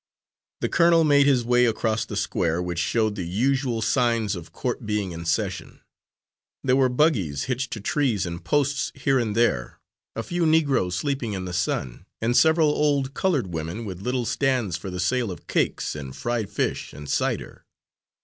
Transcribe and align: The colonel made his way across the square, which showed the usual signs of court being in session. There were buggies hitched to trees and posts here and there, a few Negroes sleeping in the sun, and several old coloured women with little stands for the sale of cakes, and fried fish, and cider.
The 0.61 0.67
colonel 0.67 1.03
made 1.03 1.27
his 1.27 1.45
way 1.45 1.67
across 1.67 2.05
the 2.05 2.15
square, 2.15 2.59
which 2.59 2.79
showed 2.79 3.13
the 3.13 3.21
usual 3.27 3.83
signs 3.83 4.35
of 4.35 4.51
court 4.51 4.83
being 4.83 5.11
in 5.11 5.25
session. 5.25 5.79
There 6.63 6.75
were 6.75 6.89
buggies 6.89 7.43
hitched 7.43 7.69
to 7.73 7.81
trees 7.81 8.25
and 8.25 8.43
posts 8.43 8.91
here 8.95 9.19
and 9.19 9.35
there, 9.35 9.79
a 10.15 10.23
few 10.23 10.47
Negroes 10.47 10.95
sleeping 10.95 11.33
in 11.33 11.45
the 11.45 11.53
sun, 11.53 12.07
and 12.19 12.35
several 12.35 12.69
old 12.69 13.13
coloured 13.13 13.53
women 13.53 13.85
with 13.85 14.01
little 14.01 14.25
stands 14.25 14.75
for 14.75 14.89
the 14.89 14.99
sale 14.99 15.29
of 15.29 15.45
cakes, 15.45 15.95
and 15.95 16.15
fried 16.15 16.49
fish, 16.49 16.93
and 16.93 17.07
cider. 17.07 17.63